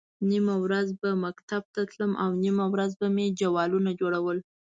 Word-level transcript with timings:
نیمه 0.29 0.55
ورځ 0.63 0.87
به 1.01 1.09
مکتب 1.25 1.63
ته 1.73 1.81
تلم 1.91 2.11
او 2.23 2.29
نیمه 2.43 2.65
ورځ 2.73 2.91
به 2.99 3.07
مې 3.15 3.27
جوالونه 3.39 3.89
وړل. 4.21 4.39